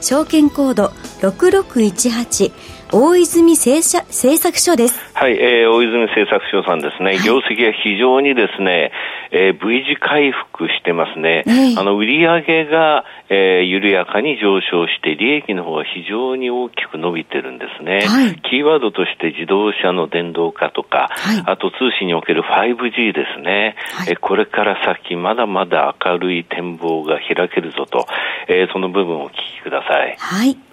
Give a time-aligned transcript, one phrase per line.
[0.00, 2.52] 証券コード6618
[2.90, 4.98] 大泉製製作所です。
[5.14, 8.92] はい、えー、大泉製作所さんですね、はい、業績が非常にですね、
[9.30, 11.44] えー、V 字回復してますね。
[11.76, 18.06] あの、売上が、えー、緩やかに上昇して、利益の方が非常に大きく伸びてるんですね。
[18.06, 23.76] はい、キーワードとして自動車の電動化とか、はい、あと通信における 5G ですね。
[23.92, 28.06] はい、えこれから先、まだまだ明るい展望が開けるぞと、
[28.48, 30.16] えー、その部分をお聞きください。
[30.18, 30.67] はい。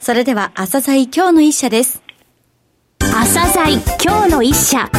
[0.00, 2.02] それでは、朝鮮今日の一社です。
[3.00, 4.90] 朝鮮今日の一社。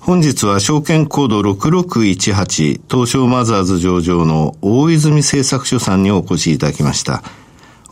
[0.00, 7.22] 本日は証券コード6618東証マザーズ上場の大泉製作所さんにお越しいただきました。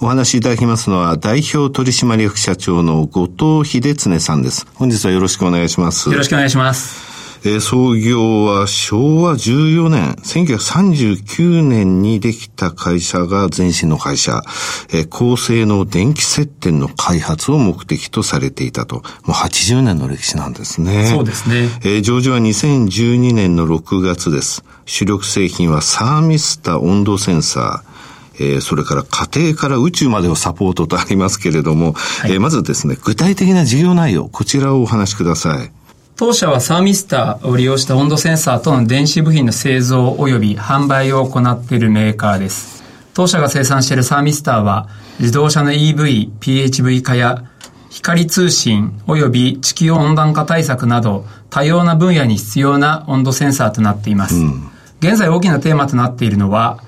[0.01, 4.67] お話しいただきますのは代表取締役社長の後藤秀恒さんです。
[4.75, 6.11] 本日はよろしくお願いします。
[6.11, 7.12] よろしくお願いします。
[7.45, 14.43] えー、創業は昭和14年、1939年にできた会社が前身の会社、
[14.91, 18.97] えー、高性能電気接点の開発を目的とされていたと。
[18.97, 21.07] もう80年の歴史なんですね。
[21.07, 21.69] そうですね。
[21.83, 24.65] えー、上場は2012年の6月です。
[24.87, 27.93] 主力製品はサーミスタ温度センサー。
[28.39, 35.71] えー、それから家庭から宇宙までをサポートとありますけれども、はい、えー、まずですね、具体的な事業内容、こちらをお話しください。
[36.23, 42.85] 当社はサーミスターを利用した温度センサーとの電子部品の製造及び販売を行っているメーカーです。
[43.13, 47.43] 当社が生産しているサーミスターは自動車の EV、PHV 化や
[47.91, 54.37] 光通信及び地球温暖化対策など多様な分野に必要な温度センサーとなっています。
[54.37, 54.71] うん、
[55.01, 56.85] 現在大きなテーマとなっているのは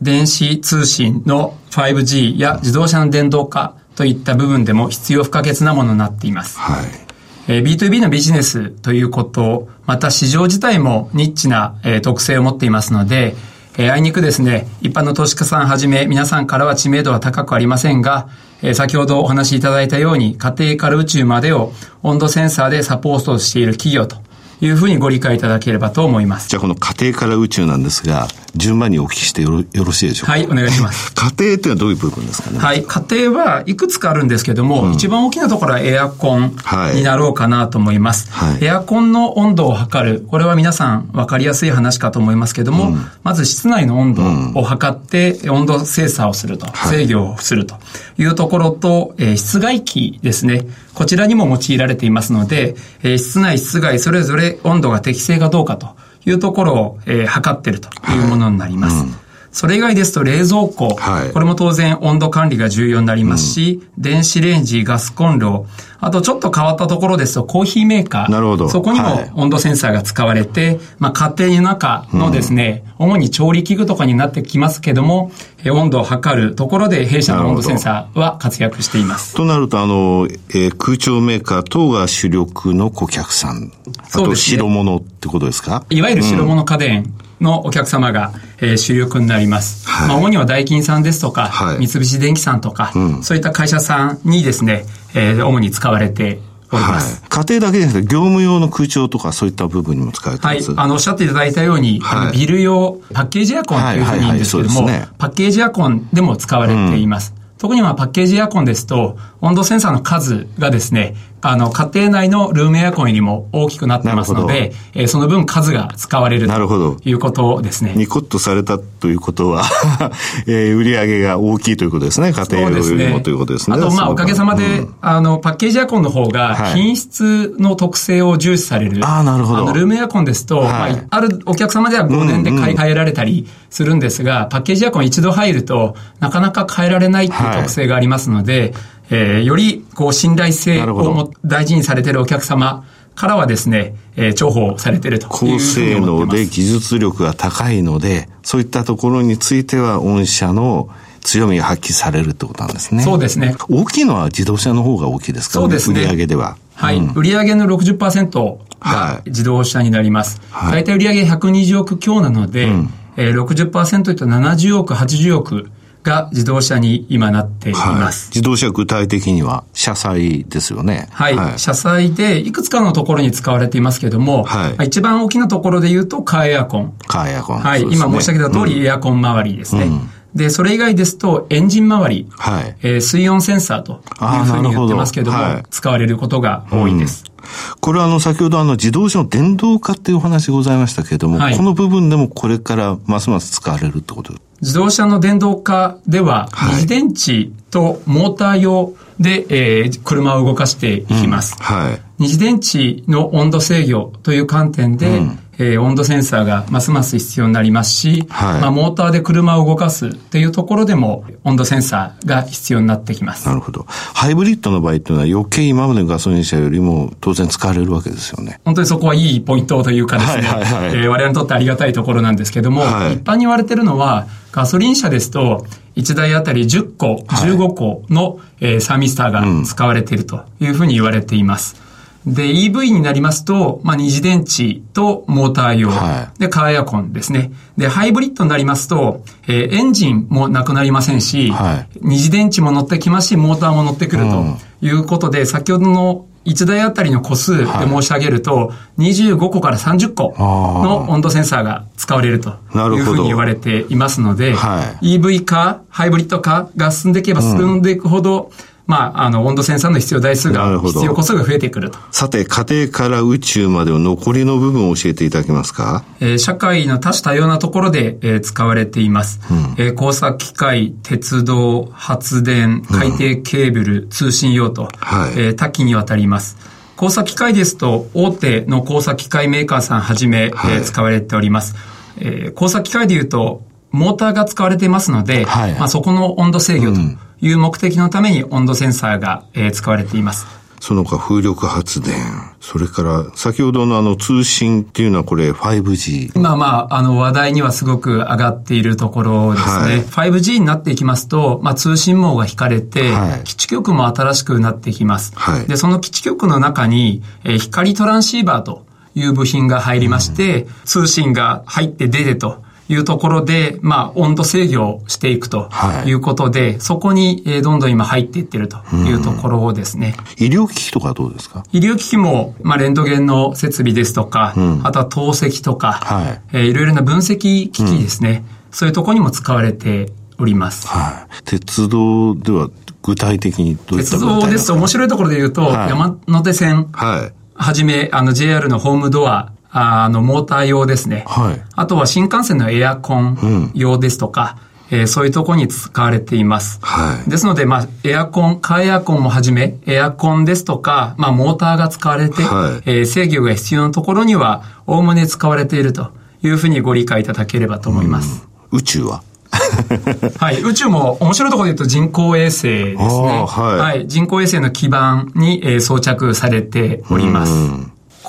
[0.00, 6.56] 電子通信の 5G や自動車の電動化といった部分でも必要不可欠なものになっています。
[6.56, 7.09] はい
[7.50, 13.34] えー、B2B のビジネスということ、また市場自体もニッチな、えー、特性を持っていますので、
[13.76, 18.28] えー、あいにくですね、一般の投資家さんはじめ、皆さんからは知名度は高くありませんが、
[18.62, 21.72] えー、先ほどお話しいただいたように、家庭から宇宙までを
[22.04, 24.18] 温度センサーでサポートしている企業と
[24.60, 26.48] いうふうにご理解いただければと思います。
[26.48, 30.32] じゃあこの家庭から宇宙なんですが、順番にお聞きしてよろよろしいでしょうか？
[30.32, 31.12] はい、お願いします。
[31.16, 32.58] 家庭っていうのはどういう部分ですかね？
[32.58, 36.56] はい、家庭はいくつかあるんですけども、うん、一番大きなところはエアコン
[36.94, 38.28] になろうかなと思います。
[38.30, 44.14] はい、エアコンの温度を測る、これは皆さん分かりやすい話かと思いますけども、うん、まず室内の温
[44.54, 47.76] 度を測って温度精査をすると、制御をすると
[48.18, 50.66] いうところと、えー、室外機ですね。
[50.94, 59.04] こちらにも用いられていますので、えー、室内、室外それぞれ温度が適正かどうかというところを、えー、測っているというものになります。
[59.04, 65.66] うんそれ以外ですと冷蔵庫、はい、これも当然温度管理が重要になりますし、うん、電子レンジ、ガスコンロ、
[65.98, 68.30] あとちょっと変わったところですとコーヒーメーカー。
[68.30, 68.68] なるほど。
[68.68, 75.32] そこにも温度センサーが使われて、はい、まあ家庭の中のですね、うん、主に調理器具とかになってきますけども、
[75.68, 79.34] 温度を測るところで弊社の温度センサーは活躍しています。
[79.34, 83.72] となると、あの、えー、空調メーカー等が主力の顧客さん。
[84.12, 85.84] あと白物ってことですか？
[85.90, 86.98] いわゆる白物家電。
[87.00, 89.88] うんのお客様が、えー、主力になります。
[89.88, 94.84] はい、まあ、主にはダイキンさんですとか、はい、三菱電機さんとか、うん、そういった会社さんにですね、
[95.14, 96.40] えー、主に使われて
[96.72, 97.22] おります。
[97.22, 100.70] はい、家庭だけじゃなくて、業務用の空調とかそういった部分にも使われてます。
[100.70, 100.78] はい。
[100.84, 107.34] あの、おっしゃっていただいたように、はい、ビル用、パッケージエアコンというふうに言うんですけども、パッケージエアコンでも使われています。
[107.36, 107.40] うん。
[107.58, 117.94] 特にはパッケージエアコンですと、温度センサーの数がですね、あの、家庭内のルームエアコンよりも大きくなってますので、えー、その分数が使われるということですね。
[117.96, 119.64] ニコッとされたということは
[120.46, 123.76] えー、売り上げが大きいということですね、家庭よりもということですね。
[123.76, 129.00] あと、まあ、おかげさまで、うん、あの、パッケージエアコンの方が品質の特性を重視される。
[129.00, 129.62] はい、あなるほど。
[129.62, 138.72] あの、ルームエアコンですと、はい、まあ、あるお客様では5年で買い替えられたりするんですが、うんうん、パッケージエアコン一度入ると、なかなか変えられないという特性がありますので、はい
[139.10, 142.84] えー、よりこう信頼性をも大事にされているお客様
[143.14, 150.88] からはですね、えー、重宝されていると高性能で技術力が高いので、そういったところについては御社の
[151.20, 153.02] 強みが発揮されるってことなんですね。
[153.02, 153.56] そうですね。
[153.68, 155.54] 大きいのは自動車の方が大きいですか？
[155.54, 156.04] そうですね。
[156.04, 156.56] 売上では。
[156.74, 156.96] はい。
[156.96, 160.40] うん、売上の60%が自動車になります。
[160.50, 165.70] はい、大体売上120億強なので、うんえー、60%と70億、80億
[166.02, 168.26] が自動車に今なっています。
[168.26, 171.08] はい、自動車具体的には車載ですよね。
[171.12, 171.36] はい。
[171.36, 176.94] はい、車載でいくつかのところに使われていますけれども、はい、一番大きなところで言うとカーエアコン。
[177.06, 177.60] カーエアコン。
[177.60, 177.84] はい。
[177.84, 179.84] ね、今申し上げた通り、エアコン周りですね。
[179.84, 187.24] うんで、それ以外ですと、エンジン周り、はい、えー、水温センサーというふうに言ってますけども、どはい、使われることが多いです。
[187.40, 201.56] うん、これはあの、先ほどあの、自動車の電動化っていうお話ございましたけれども、はい、この部分でもこれからますます使われるってこと自動車の電動化では、二次電池とモーター用で、えー、車を動かしていきます。
[201.58, 202.00] うん、はい。
[202.18, 213.46] 二次電池の温度制御という観点で、うんえー、温度センサーがますます必要になりますし、はい、まあ、モーターで車を動かすっていうところでも温度センサーが必要になってきます。
[213.46, 213.84] なるほど。
[213.86, 218.58] ハイブリッドの場合っていうのは余計今までのガソリン車よりも当然使われるわけですよね。
[218.64, 225.66] 本当にそこはいいポイントというかですね、はいはいはい、えー、我々にとってありがたいところなんですけども、はい、一般に言われてるのは、ガソリン車ですと、
[225.96, 231.89] 1台あたり10個、15個の、はい、えー、サーミスターが使われているというふうに言われています。
[232.26, 237.50] で、EV になりますと、まあ、二次電池とモーター用、はい、で、カーエアコンですね。
[237.78, 244.44] で、ハイブリッドになりますと、えー、エンジンもなくなりませんし、はい、二次電池も乗ってきますし、モーターも乗ってくると
[244.82, 261.98] いうことで、うん、先ほどの1台あたりの個数で申し上げると、はい、25個から30個の温度センサーが使われるというふうに言われていますので、はい、EV 化、ハイブリッド化が進んでいけば進んでいくほど、うんまあ、あの、温度センサーの必要台数が、必要個数が増えてくると。
[262.10, 266.02] さて、家庭から宇宙までの残りの部分を教えていただけますか？
[266.18, 269.40] えー、社会の多種多様なところで、えー、使われています。
[269.48, 276.56] うん、えー、工作機械、鉄道、発電、海底ケーブル、うん、通信用と、はい、えー、多岐にわたります。
[276.96, 281.76] 工作機械ですと、大手の工作機械メーカーさんはじめ、はい、えー、使われております。
[282.18, 290.60] えー、工作機械でいうと、モーターが使われていますので、はい、まあ、そこの温度制御と、うんいう目的のために温度センサーが、えー、使われています。
[290.80, 292.16] その他風力発電、
[292.58, 296.32] それから先ほどのあの通信っていうのはこれ 5G。
[296.34, 300.04] 今まあ、あの話題にはすごく上がっているところですね。
[300.10, 305.32] はい、5G になっていきますと、まあ通信網が引かれて、はい、基地局も新しくなってきます。
[305.36, 312.62] はい、で、その基地局の中に、えー、光トランシーバーという部品が入りまして、うん、通信が入って出てと。
[312.90, 315.70] いうところで、まあ、温度制御をしていくと
[316.04, 316.12] い。
[316.12, 320.16] うことで、はい、そこに、えどんどん今入っていってるというところですね。
[320.38, 321.62] 医療機器とかどうですか？
[321.72, 330.88] 医療機器も、まあ、レントゲンの設備ですとか、うん、あとは透析とか、はい、えー、いろいろな分析機器ですね、うん、そういうところにも使われております。
[330.88, 331.44] はい。
[331.44, 332.70] 鉄道では
[333.02, 334.66] 具体的にどういった鉄道です。
[334.68, 337.32] と面白いところで言うと、はい、山手線、はい。
[337.54, 341.24] はじめ、あの JR のホームドア、あの、モーター用ですね。
[341.26, 341.62] はい。
[341.76, 344.56] あとは新幹線のエアコン用ですとか、
[344.90, 346.80] うん、えー、そういうところに使われています。
[346.82, 347.30] はい。
[347.30, 356.10] ですので、まあ、エアコン、カーエアコンもはじめ、エアコンですとか、まあ、モーターが使われて、はい、えー、制御が必要なところには、おおむね使われていると
[356.42, 358.48] いうふうにご理解いただければと思います。
[358.72, 359.22] うん、宇宙は？
[360.38, 360.62] はい。
[360.62, 363.44] 宇宙も面白いところで言うと人工衛星ですね。
[363.46, 364.08] はい、はい。
[364.08, 367.52] 人工衛星の基盤に、えー、装着されております。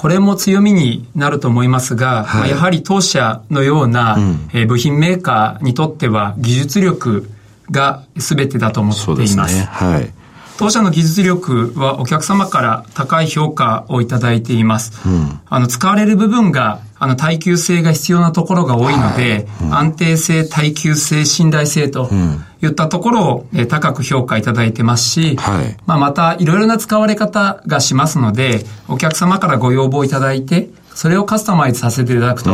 [0.01, 7.29] これも強みになると思いますが、はい、やはり当社のような、うん、え部品メーカーにとっては技術力
[7.69, 9.53] が全てだと思っています。
[9.53, 10.11] すね、はい。
[10.57, 15.07] 当社の技術力はお客様から高い評価をいただいています。
[15.07, 22.11] うん、あの、使われる部分が、あの、耐久性が必要なところが多いので、はいうん、安定性、耐久性、信頼性と
[22.61, 32.51] いったところを、え高く評価いただいてますし、はい、まあ、またいろいろな使われ方がしますので、お客様からご要望いただいて、それをカスタマイズさせていただくと。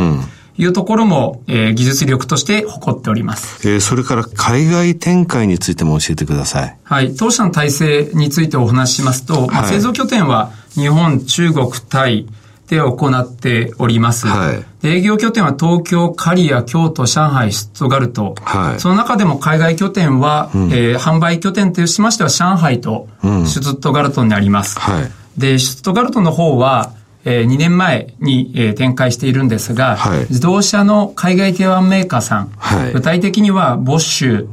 [0.59, 3.69] いうところも、えー、技術力として誇っております。
[3.69, 6.77] えー、それから海外展開についても教えてください。
[6.83, 7.15] はい。
[7.15, 12.25] 当社の体制についてお話ししますと、はい、まあ、製造拠点は日本、中国、タイ、
[12.67, 14.27] で行っております。
[14.27, 18.35] はい、営業拠点は東京、刈谷、京都、上海、シュットガルト。
[18.41, 24.77] はい、その中でも海外拠点は、うん、えー、販売拠点としましては上海とシュットガルトになります。
[24.85, 26.91] うんはい、で、シュットガルトの方は、
[27.23, 34.47] えー、2年前に、えー、展開しているんですが、はい、自動車の海外提案メーカーさん、はい、具体的にはボッシュ、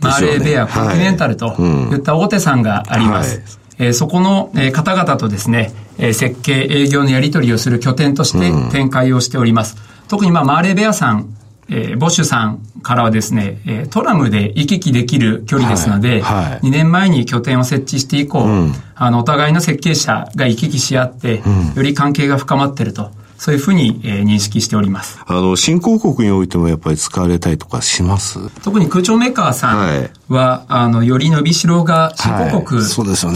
[0.00, 1.48] マーレーベア、コンティネンタルと
[1.92, 3.36] いった大手さんがあります。
[3.36, 9.76] はいえ、そこの、えー、方々とですね、えー、設計、営業のやり取りをする拠点として展開をしております。
[10.02, 11.36] うん、特にまあ、マーレーベアさん、
[11.68, 23.12] えー、ボッシュさんからはですね、えー、トラムで行き来できる距離ですので、はいはい、2年前に拠点を設置して以降、うん、あの、お互いの設計者が行き来し合って、うん、より関係が深まっていると。
[23.40, 25.18] そういうふうに、えー、認識しております。
[25.26, 28.50] あの、新興国においてもやっぱり使われたりとかします？
[28.60, 29.78] 特に空調メーカーさん
[30.28, 32.82] は、はい、あの、より伸びしろが新興国、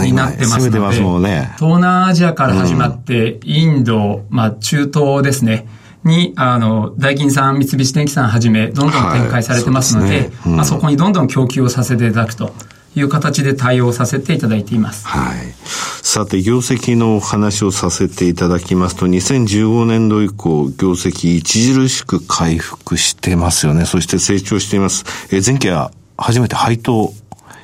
[0.05, 5.67] になってますので、ますもんね、東南アジアから始まって、うん、インド、まあ、中東ですね、
[6.03, 10.21] に、あの、ダイキンさん、三菱電機さんはじめ、どんどん展開されてますので、はい。
[10.21, 10.37] そでね。
[10.45, 12.53] うん、まあ、そこにどんどん供給をさせていただくと
[12.95, 15.07] いう形で対応させていただいています。
[15.07, 15.53] はい。
[16.01, 23.85] さて、業績のお話をさせていただきますと、2015年度以降、業績著しく回復してますよね。
[23.85, 25.03] そして成長しています。
[25.31, 27.13] え前期は初めて配当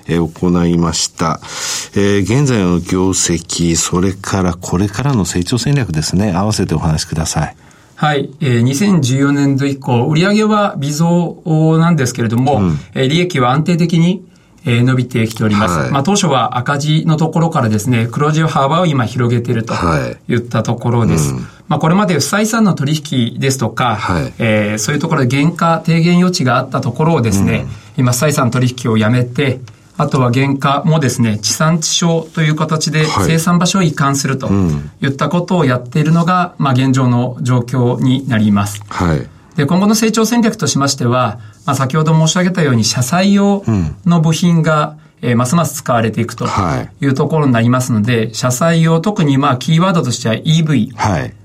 [0.07, 1.39] え行いました。
[1.95, 6.33] えー、現在の業績、それからこれからの成長戦略ですね。
[6.33, 7.55] 合わせてお話しください。
[7.95, 8.31] はい。
[8.41, 14.25] えー、2014年度以降、売上は微増なんですけれども、うん、えー、利益は安定的に
[14.65, 15.79] えー、伸びてきております。
[15.79, 19.73] はい、まあ当初は赤字のところからですね、黒字幅を今広げていると
[20.27, 20.41] い。
[20.41, 21.33] ったところです。
[21.33, 27.65] はいうん、まあこれまで不採算の取引ですとか、はい、えー、そういうところで原価低減余地があったところをですね、
[27.97, 29.59] うん、今不採算取引をやめて、
[29.97, 34.49] あとは原価もですね、地産地消という形で生産場所を移管すると
[35.01, 38.81] いったことをやっているのが、まあ現状の状況になります。
[38.89, 39.27] はい。
[39.55, 43.63] で、今後の成長戦略としましては、まあ、先ほど申し上げたように、車載用
[44.05, 46.45] の部品が、うん、えー、ますます使われていくと
[47.01, 47.05] い。
[47.07, 50.91] うところになりますので、はい、車載用、特にまあ、キーワードとしては EV。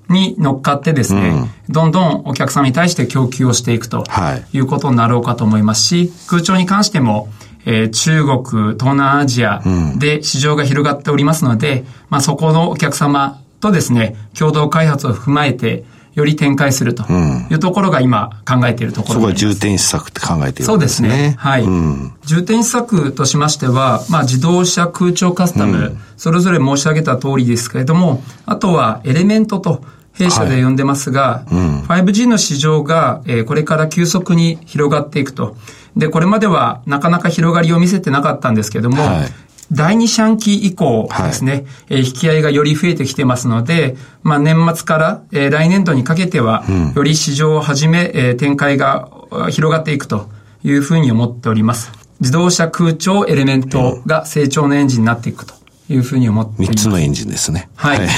[0.09, 4.05] に乗っかってですね、うん、どんどんお客様に対して供給をしていくと
[4.53, 4.59] い。
[4.61, 7.29] うことになろうかと思いますし、空調に関しても、
[7.65, 9.63] えー、中国、東南アジア
[9.97, 15.85] で市場が広がっておりますので、まあそこのお客様とですね、共同開発を踏まえて、
[16.17, 20.67] より展開するというところが今考えているところそこは重点施策って考えているんですね。
[20.67, 21.35] そうですね。
[21.39, 21.63] はい。
[21.63, 35.57] うん、重点施策としましては、まあ自動車空調カスタム、うん、それぞれ申し上げた通りですけれども、あとはエレメントと、弊社で呼んでますが、はいうん、5G の市場が、えー、これから急速に広がっていくと。
[35.95, 39.27] で、これまではなかなか広がりを見せてなかったんですけども、はい、
[39.73, 49.09] 第二四半期以降ですね、はい、えー、引き合いがより増えてきてますので、まあ年末から、えー、来年度にかけては、より市場をはじめ、えー、展開が
[49.51, 50.29] 広がっていくと
[50.63, 51.93] いうふうに思っております。
[52.21, 55.55] 自動車空調エレメントが成長のエンジンになっていくと
[55.89, 56.69] いうふうに思っています。
[56.71, 57.69] 三つのエンジンですね。
[57.77, 57.99] はい。
[57.99, 58.09] はい、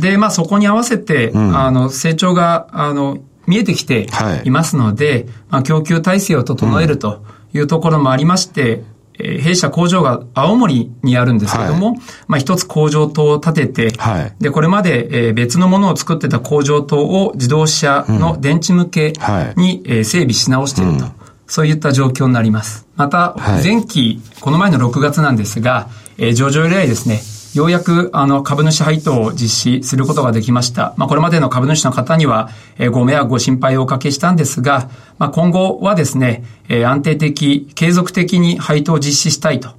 [0.00, 4.06] で、まあそこに合わせて、うん、あの、成長が、あの、見えてきて
[4.44, 8.84] いますので、はい、まあ供給体制を整えるというところもありまして、
[9.18, 19.12] えー、弊社工場が青森にあるんですけども、はい、まあ一つ工場棟を建てて、はい、で、これまで、えー、別のものを作ってた工場棟を自動車の電池向け
[19.56, 21.04] に、うん、えー、整備し直していると。
[21.04, 21.12] うん、
[21.46, 22.86] そういった状況になります。
[22.96, 25.88] また、前期、この前の6月なんですが、
[26.18, 27.20] えー、上場以来ですね、
[27.54, 30.94] ようやく、あの、株主配当を実施することができました。
[30.96, 39.70] まあ、これまでの株主の方には、えー、ご迷惑、ご心配をおかけしたんですが、まあ、今後はですね、えー、安定的、継続的に配当を実施したいと。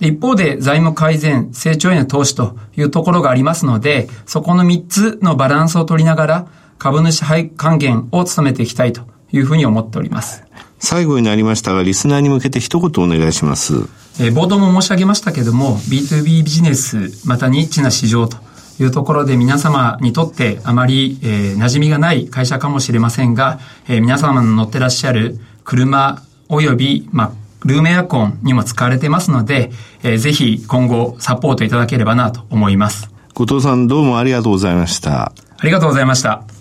[0.00, 6.46] 一方で財務改善、成長への投資というところがありますので、そこの3つのバランスを取りながら、
[6.78, 10.42] 株主配還元を努めていきたいというふうに思っております。
[10.80, 13.74] 最後になりましたが、リスナーに向けて一言お願いします。
[14.18, 18.38] えー、冒頭も申し上げましたけども、B2B ビジネス、またニッチな市場と
[18.80, 27.32] いうところで皆様にとってあまり、えー、馴染みがない会社かもしれませんが、えー、皆様の乗ってらっしゃる車及び、まあ、
[27.64, 29.70] ルームエアコンにも使われてますので、
[30.02, 33.10] えー、ぜひ今後サポートいただければなと思います。
[33.34, 35.32] 後藤さんどうもありがとうございました。
[35.58, 36.59] ありがとうございました。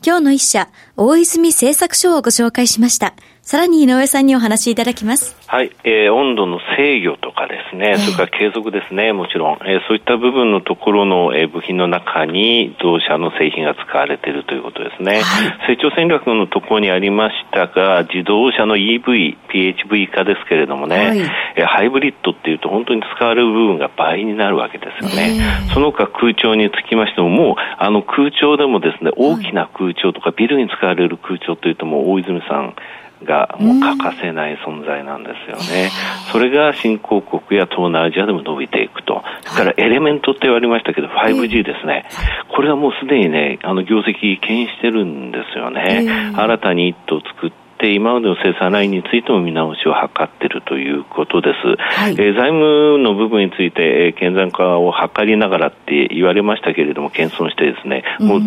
[0.00, 3.14] 今日の一社、大泉製作所をご紹介しました。
[3.48, 5.34] さらに井上さんにお話しいただきます。
[5.46, 15.22] はい、えー、温度の制御とかですね、それから継続ですね、もちろん、えー、そういった部分のところの、えー、部品の中に自動車の製品が使われているということですね。
[15.22, 21.18] はい、成長戦略のところにありましたが、自動車の EV、PHV 化ですけれどもね、はい、
[21.56, 25.40] えー、ハイブリッドっていうと本当に使われる部分が倍になるわけですよね。
[25.72, 32.74] その他空調につきましても、もうあの空調でもですね、大きな空調とかビルに使われる空調というともう大泉さん、
[33.24, 35.90] がもう欠かせない存在なんですよね。
[36.32, 39.22] それが新興国や東南アジアでも伸びていくと。
[39.44, 42.06] それからエレメントって言われましたけど、5G ですね。
[42.48, 46.06] これはもうすでにね、あの業績牽引してるんですよね。
[46.34, 51.76] 新たに一頭作って、今までの生産ラインについても見直しを図っているということです。
[51.78, 58.40] はい、えー、財務の部分について、えー、健全化を図りながらって言われましたけれども、謙遜してですね、もう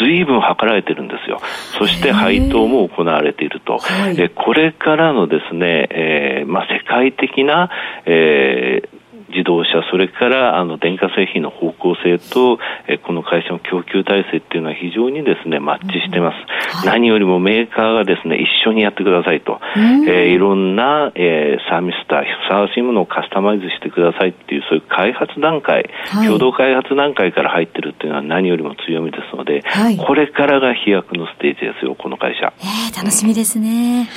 [0.00, 1.40] 随分図られてるんですよ。
[1.78, 3.78] そして配当も行われていると。
[3.78, 7.70] はい、これからのですね、えー、まあ、世界的な、
[8.06, 8.91] えー
[9.32, 16.76] 自動車、それからあの電化製品の方向性と、えこの会社の供給体制っていうのは非常にですね、マッチしてます。
[16.76, 19.60] はい、何よりもメーカーがですね、一緒にやってくださいと。
[19.76, 32.52] えー、いろんな、えー、サービスター、ふさわしいものをカスタマイズしてくださいっていう、そういう開発段階、はい、共同開発段階から入ってるっていうのは何よりも強みですので、はい、これからが飛躍のステージですよ、この会社。
[32.60, 34.08] えー、楽しみですね。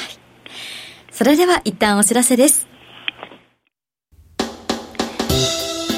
[1.11, 2.74] それでは一旦お知らせです。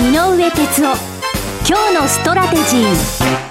[0.00, 0.96] 井上哲夫。
[1.68, 3.49] 今日のストラテジー。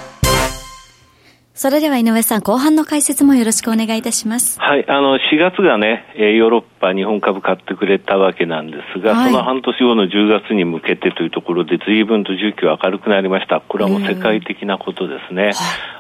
[1.59, 4.57] それでは井上さん、後半の解説もよろしくお願いいたします。
[4.61, 13.59] はい、あの、4月がね、ヨーロッパ、日本株買ってくれたわけなんですが、はい、その半年後の10月に向けてというところで、随分と需給明るくなりました。
[13.59, 15.51] これはもう世界的なことですね。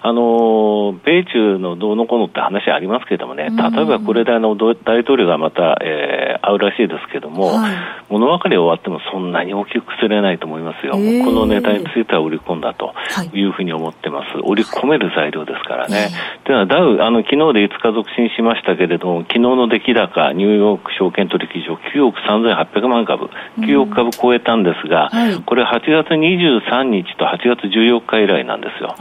[0.01, 7.75] あの、米中のどうのこうのって話ありますけれどもね、例えばこれであの、大統領がまた、えー、会うらしいですけども、はい、
[8.07, 10.93] 物分かり終わってもそんなに大きく崩れないと思いますよ。
[10.93, 12.93] このネタについては売り込んだと
[13.33, 14.37] いうふうに思ってます。
[14.47, 16.09] 売り込める材料ですからね。
[16.45, 23.29] というのはダウ、あの、昨日で5日続伸しましたけれども、昨日の出来高、ニューヨーク証券取引所9億3800万株、
[23.59, 28.95] 9億株超えたんですが、はい、これ8月23日と8月14日以来なんですよ。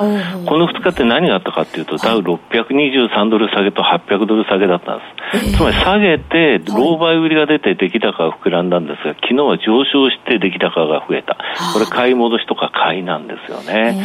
[0.47, 5.05] この2日って何があったかっていうと、ダウ623ドル下げと800ドル下げだったんで
[5.51, 5.57] す。
[5.57, 11.37] つまり下げて、老媒売りが出て出来高が膨らんだんですが、昨日は上昇して出来高が増えた。
[11.73, 13.97] これ買い戻しとか買いなんですよね。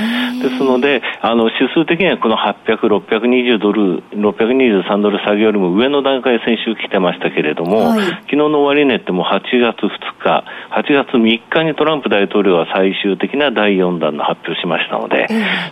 [0.41, 15.28] ですので、あの、指数的にはこの800 600、620ドル、623ドル下げよりも上の段階先週来てましたけれども、はい、昨日の終値ってもう8月2日、8月3日にトランプ大統領は最終的な第4弾の発表しましたので、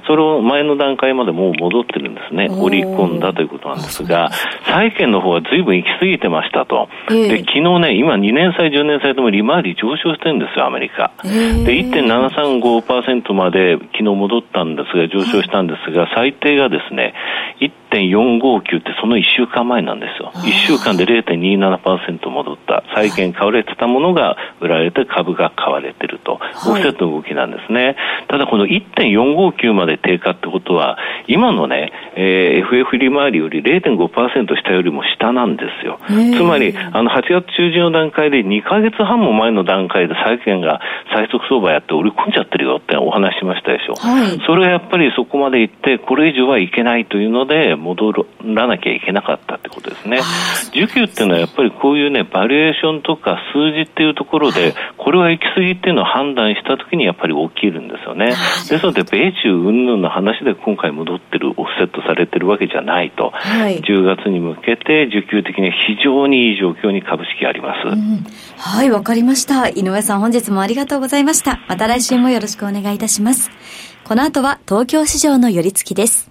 [0.08, 2.48] それを前の段階までもう戻ってるんですね。
[2.50, 4.30] 織り込んだということなんですが、
[4.66, 6.90] 債券の方は随分行き過ぎてましたと。
[7.10, 11.12] で、昨日ね、今2年債、10年債とも利回り上昇してるんですよ、アメリカ。
[11.24, 17.14] で、1.735%まで昨日戻ったんですが、上昇したんですが、最低がですねですね、
[17.92, 20.32] 1.459ってその1週間前なんですよ。
[20.34, 22.84] 1週間で0.27%戻った。
[22.96, 26.40] 債券買われてたものが売られて株が買われてると。
[26.68, 27.96] オフセットの動きなんですね。
[28.28, 36.00] ただこの1.459まで低下ってことは、今のね、えー、FF 利回りより0.5%下よりも下なんですよ。
[36.08, 40.82] つまり、あの、8月中旬の段階で2ヶ月半も前の段階で債券が
[41.14, 43.96] 最速相場やって売り込んじゃってるよってお話しましたでしょ。
[43.96, 50.20] はい、それはやっぱりそこまで行って、これ以上はいけないというので、戻らなきゃいけなかったってことですね。
[50.74, 58.28] 需給っていうのはやっぱりこういうね、バリエーションとか数字っていうところで、これは行き過ぎっていうのを判断したときにやっぱり起きるんですよね。
[58.28, 63.32] ですので、米中云々の話で今回戻ってる、オフセットされてるわけじゃないと。
[63.34, 67.88] はい、10月に向けて需給的に非常にいい状況に株式あります。
[67.88, 68.26] うん、
[68.58, 69.70] はい、わかりました。
[69.70, 71.60] 井上さん本日もありがとうございました。
[71.68, 73.52] また来週もよろしくお願いいたします。
[74.04, 76.31] この後は東京市場の寄り付きです。